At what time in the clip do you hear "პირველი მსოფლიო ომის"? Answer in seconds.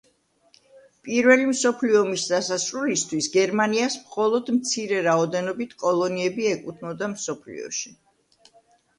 1.07-2.23